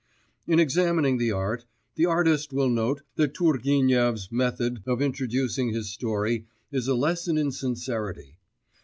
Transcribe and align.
In 0.47 0.59
examining 0.59 1.19
the 1.19 1.31
art, 1.31 1.65
the 1.93 2.07
artist 2.07 2.51
will 2.51 2.71
note 2.71 3.03
that 3.17 3.35
Turgenev's 3.35 4.31
method 4.31 4.81
of 4.87 4.99
introducing 4.99 5.69
his 5.69 5.91
story 5.91 6.47
is 6.71 6.87
a 6.87 6.95
lesson 6.95 7.37
in 7.37 7.51
sincerity. 7.51 8.39